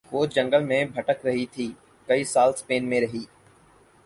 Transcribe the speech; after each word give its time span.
وہ 0.11 0.25
جنگل 0.25 0.63
میں 0.63 0.83
بھٹک 0.85 1.25
رہی 1.25 1.45
تھی 1.45 1.71
کئی 2.07 2.23
سال 2.23 2.53
سپین 2.53 2.89
میں 2.89 3.01
رہیں 3.01 3.25